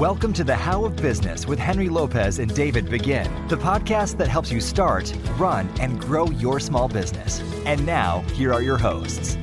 [0.00, 4.28] Welcome to the How of Business with Henry Lopez and David Begin, the podcast that
[4.28, 7.42] helps you start, run, and grow your small business.
[7.66, 9.36] And now, here are your hosts.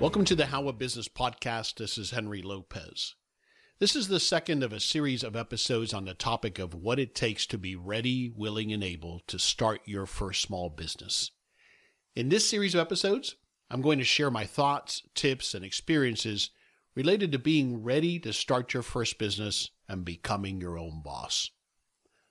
[0.00, 1.76] Welcome to the How of Business podcast.
[1.76, 3.14] This is Henry Lopez.
[3.78, 7.14] This is the second of a series of episodes on the topic of what it
[7.14, 11.30] takes to be ready, willing, and able to start your first small business.
[12.16, 13.36] In this series of episodes,
[13.70, 16.50] I'm going to share my thoughts, tips, and experiences
[16.94, 21.50] related to being ready to start your first business and becoming your own boss.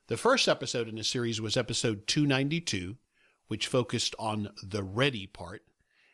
[0.08, 2.98] The first episode in the series was episode 292,
[3.48, 5.62] which focused on the ready part.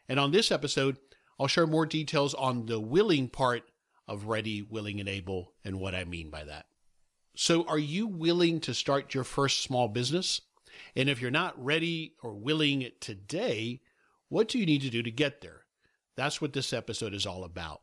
[0.08, 0.98] And on this episode,
[1.40, 3.64] I'll share more details on the willing part
[4.08, 6.66] of ready, willing, and able, and what I mean by that.
[7.36, 10.42] So, are you willing to start your first small business?
[10.96, 13.82] And if you're not ready or willing today,
[14.30, 15.66] what do you need to do to get there?
[16.16, 17.82] That's what this episode is all about.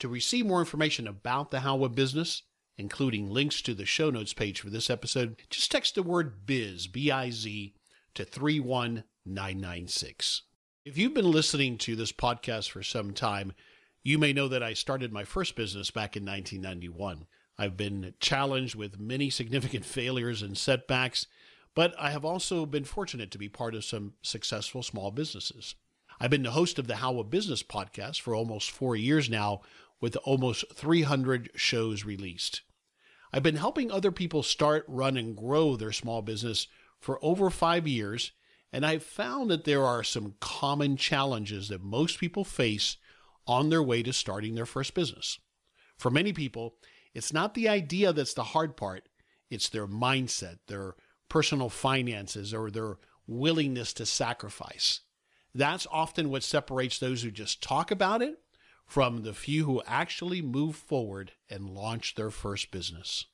[0.00, 2.42] To receive more information about the How of Business,
[2.76, 6.90] including links to the show notes page for this episode, just text the word BIZ,
[6.90, 7.74] B I Z,
[8.14, 10.42] to 31996.
[10.84, 13.52] If you've been listening to this podcast for some time,
[14.02, 17.26] you may know that I started my first business back in 1991.
[17.56, 21.28] I've been challenged with many significant failures and setbacks,
[21.74, 25.76] but I have also been fortunate to be part of some successful small businesses.
[26.22, 29.62] I've been the host of the How of Business podcast for almost four years now,
[30.00, 32.62] with almost 300 shows released.
[33.32, 36.68] I've been helping other people start, run, and grow their small business
[37.00, 38.30] for over five years,
[38.72, 42.98] and I've found that there are some common challenges that most people face
[43.48, 45.40] on their way to starting their first business.
[45.98, 46.76] For many people,
[47.14, 49.08] it's not the idea that's the hard part,
[49.50, 50.94] it's their mindset, their
[51.28, 55.00] personal finances, or their willingness to sacrifice.
[55.54, 58.38] That's often what separates those who just talk about it
[58.86, 63.26] from the few who actually move forward and launch their first business.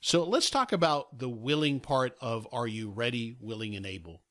[0.00, 4.22] So let's talk about the willing part of Are You Ready, Willing, and Able?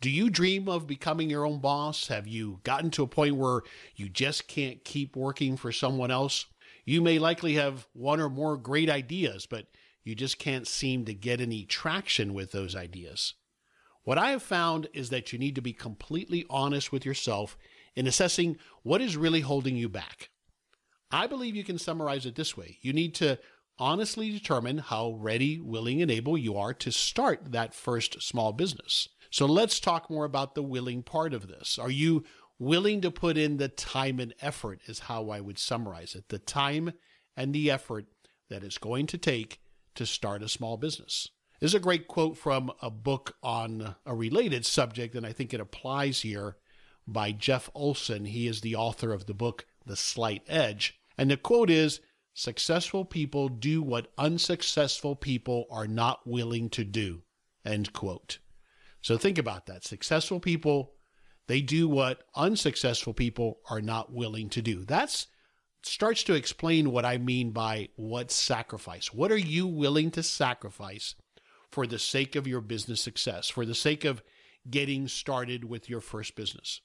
[0.00, 2.06] Do you dream of becoming your own boss?
[2.06, 3.62] Have you gotten to a point where
[3.96, 6.46] you just can't keep working for someone else?
[6.84, 9.66] You may likely have one or more great ideas, but
[10.04, 13.34] you just can't seem to get any traction with those ideas.
[14.08, 17.58] What I have found is that you need to be completely honest with yourself
[17.94, 20.30] in assessing what is really holding you back.
[21.10, 23.38] I believe you can summarize it this way you need to
[23.78, 29.10] honestly determine how ready, willing, and able you are to start that first small business.
[29.30, 31.78] So let's talk more about the willing part of this.
[31.78, 32.24] Are you
[32.58, 36.30] willing to put in the time and effort, is how I would summarize it.
[36.30, 36.94] The time
[37.36, 38.06] and the effort
[38.48, 39.60] that it's going to take
[39.96, 41.28] to start a small business.
[41.60, 45.52] This is a great quote from a book on a related subject, and I think
[45.52, 46.56] it applies here
[47.04, 48.26] by Jeff Olson.
[48.26, 51.00] He is the author of the book, The Slight Edge.
[51.16, 52.00] And the quote is
[52.32, 57.22] Successful people do what unsuccessful people are not willing to do.
[57.64, 58.38] End quote.
[59.02, 59.82] So think about that.
[59.82, 60.92] Successful people,
[61.48, 64.84] they do what unsuccessful people are not willing to do.
[64.84, 65.26] That
[65.82, 69.12] starts to explain what I mean by what sacrifice.
[69.12, 71.16] What are you willing to sacrifice
[71.70, 74.22] for the sake of your business success, for the sake of
[74.70, 76.80] getting started with your first business?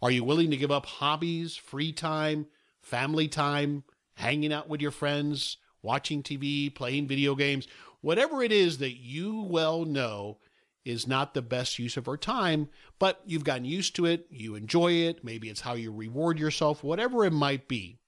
[0.00, 2.46] Are you willing to give up hobbies, free time,
[2.80, 3.84] family time,
[4.14, 7.66] hanging out with your friends, watching TV, playing video games,
[8.00, 10.38] whatever it is that you well know
[10.84, 12.68] is not the best use of our time,
[12.98, 16.82] but you've gotten used to it, you enjoy it, maybe it's how you reward yourself,
[16.82, 17.98] whatever it might be.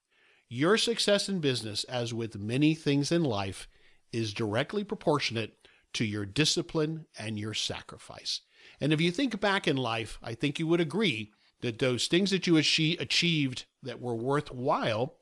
[0.48, 3.68] Your success in business, as with many things in life,
[4.12, 5.63] is directly proportionate
[5.94, 8.40] to your discipline and your sacrifice.
[8.80, 12.30] And if you think back in life, I think you would agree that those things
[12.30, 15.16] that you achieved that were worthwhile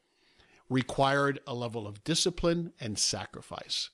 [0.69, 3.91] required a level of discipline and sacrifice.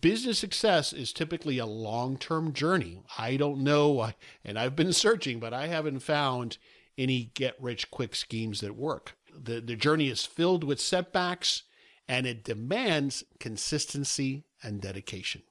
[0.00, 3.02] Business success is typically a long term journey.
[3.18, 4.10] I don't know,
[4.44, 6.58] and I've been searching, but I haven't found
[6.98, 9.16] any get rich quick schemes that work.
[9.32, 11.62] The, the journey is filled with setbacks
[12.08, 15.42] and it demands consistency and dedication.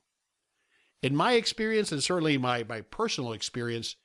[1.01, 3.95] In my experience, and certainly my, my personal experience,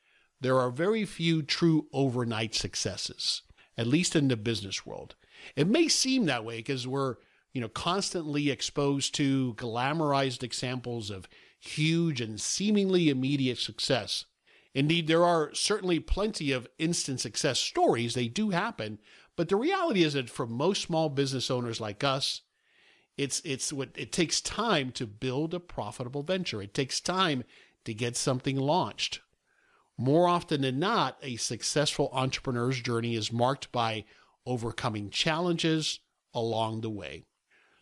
[0.40, 3.42] there are very few true overnight successes,
[3.76, 5.16] at least in the business world.
[5.56, 7.16] It may seem that way because we're,
[7.52, 14.26] you know, constantly exposed to glamorized examples of huge and seemingly immediate success.
[14.74, 18.14] Indeed, there are certainly plenty of instant success stories.
[18.14, 18.98] They do happen.
[19.36, 22.42] But the reality is that for most small business owners like us,
[23.16, 26.60] it's, it's what it takes time to build a profitable venture.
[26.62, 27.44] It takes time
[27.84, 29.20] to get something launched.
[29.96, 34.04] More often than not, a successful entrepreneur's journey is marked by
[34.44, 36.00] overcoming challenges
[36.32, 37.24] along the way.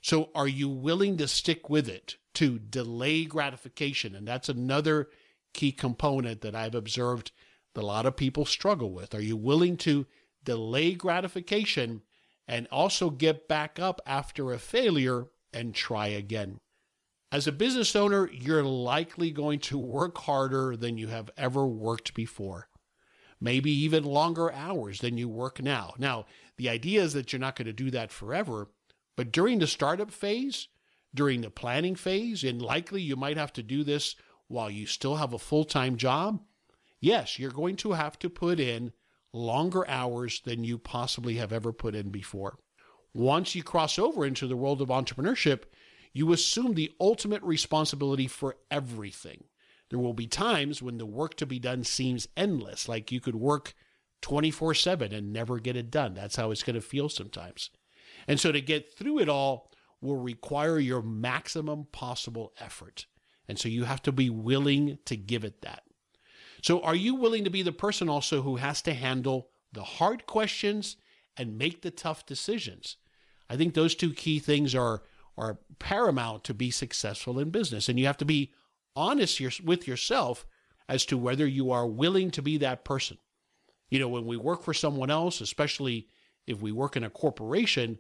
[0.03, 4.15] So, are you willing to stick with it to delay gratification?
[4.15, 5.09] And that's another
[5.55, 7.31] key component that I've observed
[7.75, 9.15] that a lot of people struggle with.
[9.15, 10.07] Are you willing to
[10.45, 12.03] delay gratification
[12.47, 16.59] and also get back up after a failure and try again?
[17.33, 22.13] As a business owner, you're likely going to work harder than you have ever worked
[22.13, 22.69] before.
[23.41, 25.95] Maybe even longer hours than you work now.
[25.99, 26.27] Now,
[26.59, 28.69] the idea is that you're not going to do that forever,
[29.17, 30.69] but during the startup phase,
[31.15, 34.15] during the planning phase, and likely you might have to do this
[34.49, 36.43] while you still have a full time job,
[37.01, 38.93] yes, you're going to have to put in
[39.33, 42.59] longer hours than you possibly have ever put in before.
[43.15, 45.65] Once you cross over into the world of entrepreneurship,
[46.13, 49.45] you assume the ultimate responsibility for everything.
[49.91, 53.35] There will be times when the work to be done seems endless, like you could
[53.35, 53.75] work
[54.23, 56.15] 24 7 and never get it done.
[56.15, 57.71] That's how it's going to feel sometimes.
[58.27, 59.71] And so to get through it all
[60.01, 63.07] will require your maximum possible effort.
[63.49, 65.83] And so you have to be willing to give it that.
[66.63, 70.27] So are you willing to be the person also who has to handle the hard
[70.27, 70.97] questions
[71.37, 72.97] and make the tough decisions?
[73.51, 75.03] I think those two key things are
[75.37, 77.89] are paramount to be successful in business.
[77.89, 78.53] And you have to be
[78.95, 80.47] honest with yourself
[80.89, 83.17] as to whether you are willing to be that person.
[83.89, 86.09] You know, when we work for someone else, especially
[86.47, 87.99] if we work in a corporation,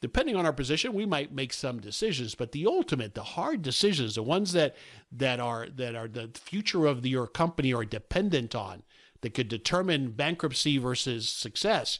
[0.00, 4.14] depending on our position, we might make some decisions, but the ultimate, the hard decisions,
[4.14, 4.76] the ones that
[5.12, 8.82] that are that are the future of the, your company are dependent on,
[9.20, 11.98] that could determine bankruptcy versus success,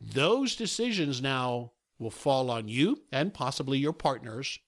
[0.00, 4.58] those decisions now will fall on you and possibly your partners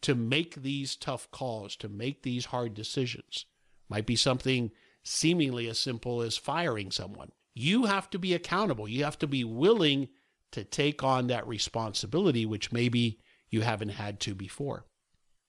[0.00, 3.46] to make these tough calls, to make these hard decisions.
[3.88, 4.70] Might be something
[5.02, 7.30] seemingly as simple as firing someone.
[7.54, 8.88] You have to be accountable.
[8.88, 10.08] You have to be willing
[10.54, 13.18] to take on that responsibility, which maybe
[13.50, 14.86] you haven't had to before.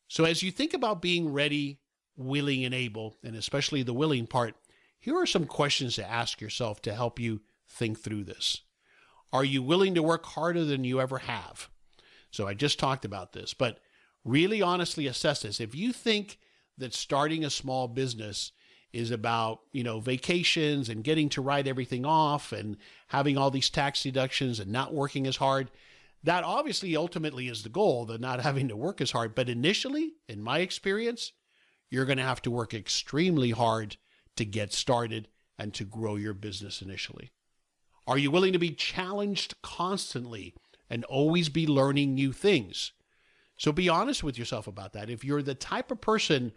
[0.07, 1.79] So, as you think about being ready,
[2.17, 4.55] willing, and able, and especially the willing part,
[4.99, 8.61] here are some questions to ask yourself to help you think through this.
[9.31, 11.69] Are you willing to work harder than you ever have?
[12.31, 13.79] So I just talked about this, but
[14.23, 15.59] really honestly assess this.
[15.59, 16.39] If you think
[16.77, 18.51] that starting a small business
[18.95, 22.77] is about, you know, vacations and getting to write everything off and
[23.07, 25.69] having all these tax deductions and not working as hard,
[26.23, 29.35] that obviously ultimately is the goal, the not having to work as hard.
[29.35, 31.33] But initially, in my experience,
[31.89, 33.97] you're going to have to work extremely hard
[34.37, 35.27] to get started
[35.59, 37.31] and to grow your business initially.
[38.07, 40.55] Are you willing to be challenged constantly
[40.89, 42.93] and always be learning new things?
[43.57, 45.09] So be honest with yourself about that.
[45.09, 46.53] If you're the type of person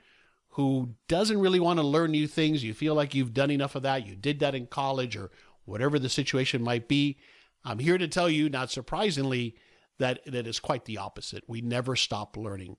[0.59, 3.83] who doesn't really want to learn new things, you feel like you've done enough of
[3.83, 5.31] that, you did that in college or
[5.65, 7.19] whatever the situation might be,
[7.65, 9.57] I'm here to tell you, not surprisingly,
[9.99, 11.45] that that is quite the opposite.
[11.47, 12.77] We never stop learning.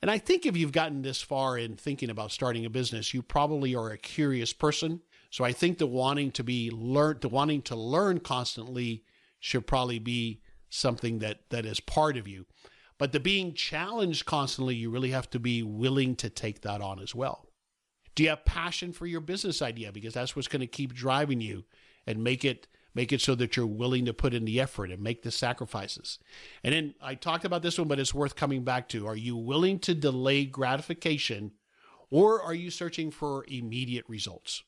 [0.00, 3.22] And I think if you've gotten this far in thinking about starting a business, you
[3.22, 5.00] probably are a curious person
[5.32, 9.02] so I think the wanting to be learned, the wanting to learn constantly
[9.40, 12.44] should probably be something that that is part of you.
[12.98, 17.00] But the being challenged constantly, you really have to be willing to take that on
[17.00, 17.46] as well.
[18.14, 19.90] Do you have passion for your business idea?
[19.92, 21.64] Because that's what's going to keep driving you
[22.06, 25.02] and make it make it so that you're willing to put in the effort and
[25.02, 26.18] make the sacrifices.
[26.62, 29.06] And then I talked about this one, but it's worth coming back to.
[29.06, 31.52] Are you willing to delay gratification
[32.10, 34.62] or are you searching for immediate results?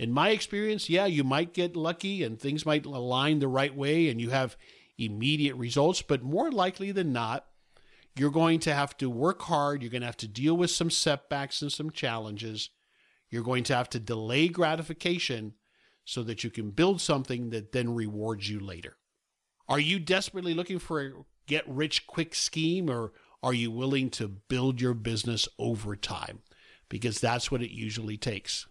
[0.00, 4.08] in my experience, yeah, you might get lucky and things might align the right way
[4.08, 4.56] and you have
[4.96, 7.44] immediate results, but more likely than not,
[8.16, 9.82] you're going to have to work hard.
[9.82, 12.70] You're going to have to deal with some setbacks and some challenges.
[13.30, 15.54] You're going to have to delay gratification
[16.04, 18.96] so that you can build something that then rewards you later.
[19.68, 21.10] Are you desperately looking for a
[21.46, 23.12] get rich quick scheme or
[23.42, 26.40] are you willing to build your business over time?
[26.88, 28.66] Because that's what it usually takes.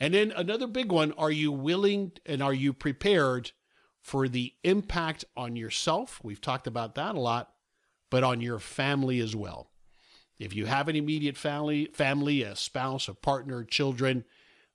[0.00, 3.52] And then another big one are you willing and are you prepared
[4.00, 6.20] for the impact on yourself?
[6.22, 7.49] We've talked about that a lot,
[8.10, 9.70] but on your family as well.
[10.38, 14.24] If you have an immediate family, family, a spouse, a partner, children,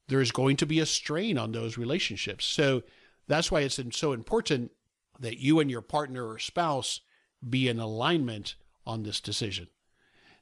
[0.07, 2.45] there's going to be a strain on those relationships.
[2.45, 2.83] So
[3.27, 4.71] that's why it's so important
[5.19, 7.01] that you and your partner or spouse
[7.47, 9.67] be in alignment on this decision.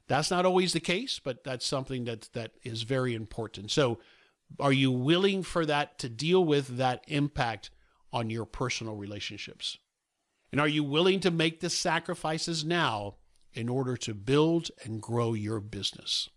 [0.06, 3.70] That's not always the case, but that's something that that is very important.
[3.70, 3.98] So
[4.60, 7.70] are you willing for that to deal with that impact
[8.12, 9.78] on your personal relationships?
[10.54, 13.16] And are you willing to make the sacrifices now
[13.54, 16.28] in order to build and grow your business?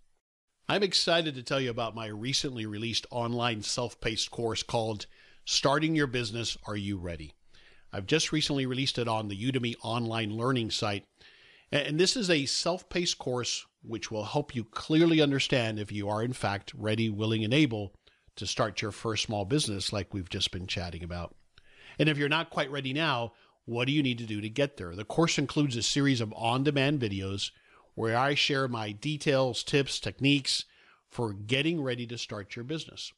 [0.68, 5.06] I'm excited to tell you about my recently released online self paced course called
[5.46, 7.36] Starting Your Business Are You Ready?
[7.94, 11.04] I've just recently released it on the Udemy online learning site.
[11.72, 16.10] And this is a self paced course which will help you clearly understand if you
[16.10, 17.94] are, in fact, ready, willing, and able
[18.38, 21.36] to start your first small business like we've just been chatting about.
[22.00, 23.34] And if you're not quite ready now,
[23.68, 24.96] what do you need to do to get there?
[24.96, 27.52] The course includes a series of on demand videos
[27.96, 30.64] where I share my details, tips, techniques
[31.10, 33.12] for getting ready to start your business.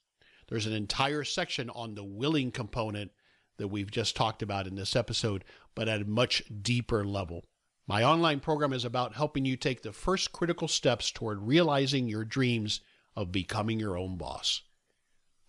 [0.48, 3.12] There's an entire section on the willing component
[3.58, 7.46] that we've just talked about in this episode, but at a much deeper level.
[7.86, 12.26] My online program is about helping you take the first critical steps toward realizing your
[12.26, 12.82] dreams
[13.16, 14.64] of becoming your own boss.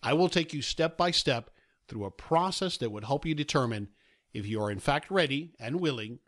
[0.02, 1.50] I will take you step by step
[1.88, 3.88] through a process that would help you determine
[4.32, 6.18] if you are in fact ready and willing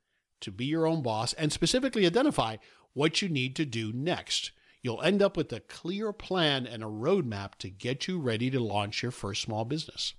[0.40, 2.56] to be your own boss and specifically identify
[2.92, 4.52] what you need to do next.
[4.82, 8.60] You'll end up with a clear plan and a roadmap to get you ready to
[8.60, 10.14] launch your first small business.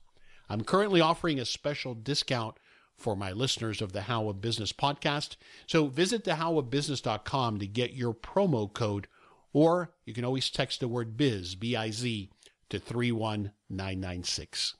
[0.49, 2.55] I'm currently offering a special discount
[2.97, 5.35] for my listeners of the How of Business podcast.
[5.67, 9.07] So visit thehowofbusiness.com to get your promo code,
[9.51, 12.29] or you can always text the word biz, B I Z,
[12.69, 14.75] to 31996.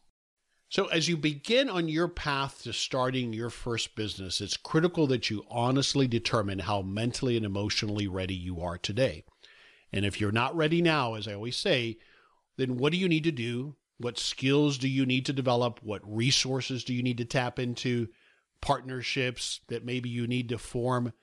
[0.74, 5.30] So, as you begin on your path to starting your first business, it's critical that
[5.30, 9.24] you honestly determine how mentally and emotionally ready you are today.
[9.92, 12.00] And if you're not ready now, as I always say,
[12.58, 13.76] then what do you need to do?
[14.00, 15.80] What skills do you need to develop?
[15.84, 18.08] What resources do you need to tap into?
[18.60, 21.14] Partnerships that maybe you need to form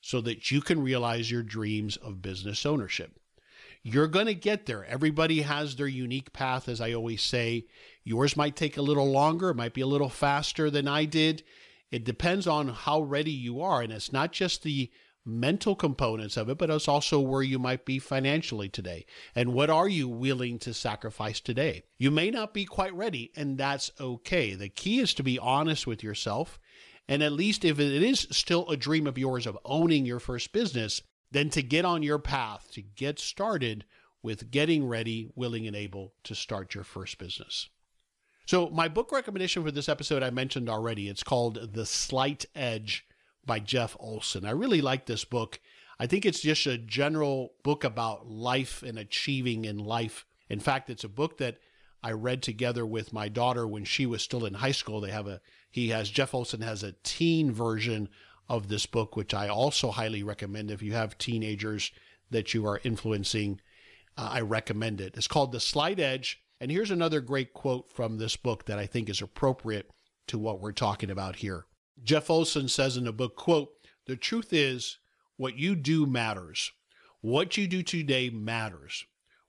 [0.00, 3.20] so that you can realize your dreams of business ownership.
[3.86, 4.82] You're going to get there.
[4.86, 7.66] Everybody has their unique path, as I always say.
[8.02, 11.44] Yours might take a little longer, it might be a little faster than I did.
[11.90, 13.82] It depends on how ready you are.
[13.82, 14.90] And it's not just the
[15.26, 19.04] mental components of it, but it's also where you might be financially today.
[19.34, 21.84] And what are you willing to sacrifice today?
[21.98, 24.54] You may not be quite ready, and that's okay.
[24.54, 26.58] The key is to be honest with yourself.
[27.06, 30.52] And at least if it is still a dream of yours of owning your first
[30.54, 31.02] business,
[31.34, 33.84] then to get on your path, to get started
[34.22, 37.68] with getting ready, willing, and able to start your first business.
[38.46, 41.08] So, my book recommendation for this episode I mentioned already.
[41.08, 43.04] It's called The Slight Edge
[43.44, 44.46] by Jeff Olson.
[44.46, 45.60] I really like this book.
[45.98, 50.26] I think it's just a general book about life and achieving in life.
[50.48, 51.58] In fact, it's a book that
[52.02, 55.00] I read together with my daughter when she was still in high school.
[55.00, 58.08] They have a he has Jeff Olson has a teen version
[58.48, 61.90] of this book, which I also highly recommend if you have teenagers
[62.30, 63.60] that you are influencing.
[64.16, 65.14] Uh, I recommend it.
[65.16, 66.42] It's called The Slight Edge.
[66.60, 69.90] And here's another great quote from this book that I think is appropriate
[70.28, 71.66] to what we're talking about here.
[72.02, 73.70] Jeff Olson says in the book, quote,
[74.06, 74.98] the truth is
[75.36, 76.72] what you do matters.
[77.20, 79.04] What you do today matters.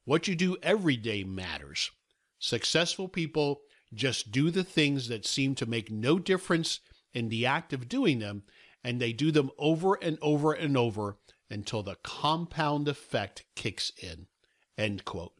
[0.05, 1.91] What you do every day matters.
[2.39, 3.61] Successful people
[3.93, 6.79] just do the things that seem to make no difference
[7.13, 8.43] in the act of doing them
[8.85, 11.17] and they do them over and over and over
[11.49, 14.27] until the compound effect kicks in.
[14.77, 15.33] End quote.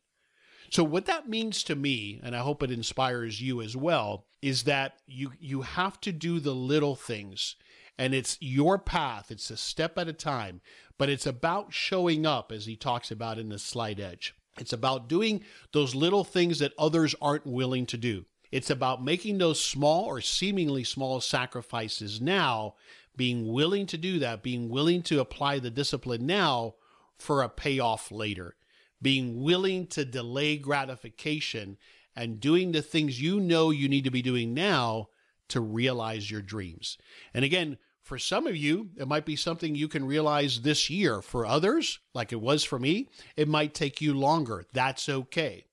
[0.72, 4.64] So what that means to me, and I hope it inspires you as well, is
[4.64, 7.56] that you you have to do the little things
[8.00, 10.62] and it's your path, it's a step at a time,
[10.98, 14.34] but it's about showing up as he talks about in the slight edge.
[14.60, 18.26] It's about doing those little things that others aren't willing to do.
[18.52, 22.76] It's about making those small or seemingly small sacrifices now
[23.18, 26.76] being willing to do that, being willing to apply the discipline now
[27.18, 28.56] for a payoff later,
[29.02, 31.78] being willing to delay gratification
[32.16, 35.10] and doing the things you know you need to be doing now
[35.48, 36.98] to realize your dreams.
[37.34, 41.22] And again, for some of you, it might be something you can realize this year.
[41.22, 44.66] For others, like it was for me, it might take you longer.
[44.74, 45.66] That's okay.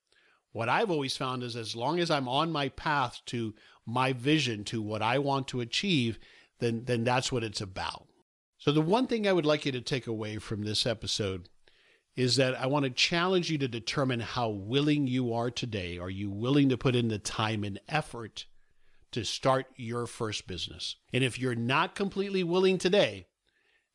[0.53, 3.55] What I've always found is as long as I'm on my path to
[3.87, 6.19] my vision, to what I want to achieve,
[6.61, 8.07] then then that's what it's about.
[8.59, 11.49] So the one thing I would like you to take away from this episode
[12.15, 15.99] is that I want to challenge you to determine how willing you are today.
[15.99, 18.45] Are you willing to put in the time and effort
[19.13, 20.97] to start your first business?
[21.13, 23.27] And if you're not completely willing today,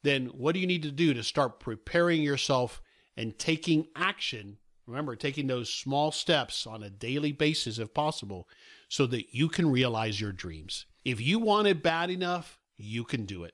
[0.04, 2.82] then what do you need to do to start preparing yourself
[3.16, 8.48] and taking action Remember, taking those small steps on a daily basis if possible
[8.88, 10.86] so that you can realize your dreams.
[11.04, 13.54] If you want it bad enough, you can do it.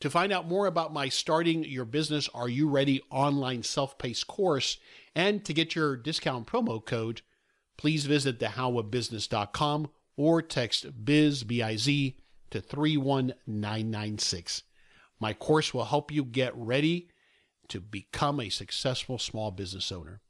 [0.00, 4.26] To find out more about my Starting Your Business Are You Ready online self paced
[4.26, 4.76] course
[5.14, 7.22] and to get your discount promo code,
[7.78, 12.18] please visit thehowofbusiness.com or text biz, B-I-Z,
[12.50, 14.62] to 31996.
[15.18, 17.08] My course will help you get ready
[17.68, 20.20] to become a successful small business owner.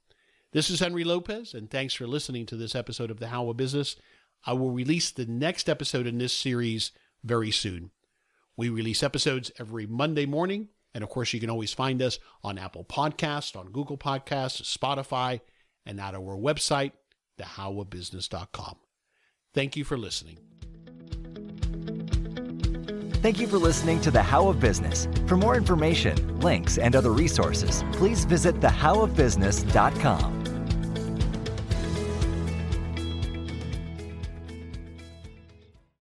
[0.57, 3.57] This is Henry Lopez, and thanks for listening to this episode of The How of
[3.57, 3.95] Business.
[4.43, 6.91] I will release the next episode in this series
[7.23, 7.91] very soon.
[8.55, 10.69] We release episodes every Monday morning.
[10.95, 15.41] And of course, you can always find us on Apple Podcasts, on Google Podcasts, Spotify,
[15.85, 16.93] and at our website,
[17.39, 18.77] thehowofbusiness.com.
[19.53, 20.39] Thank you for listening.
[23.21, 25.07] Thank you for listening to The How of Business.
[25.27, 30.36] For more information, links, and other resources, please visit thehowofbusiness.com.